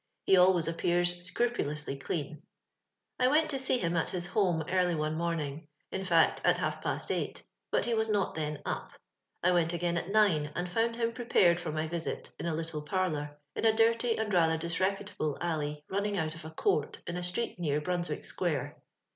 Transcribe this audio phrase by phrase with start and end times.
[0.25, 2.41] He always appears scrupulously clean.
[3.19, 6.81] I went to see him at his home early one morning— in fact, at half
[6.81, 8.93] past eight, but he was not tlien up.
[9.43, 12.81] I went again at nine, and found him prepared for ray visit in a little
[12.81, 17.15] par lour, in a dirty and^ rather disreputable alley ninning out of a court in
[17.15, 18.09] a street near Bnms.
[18.09, 18.81] wick square.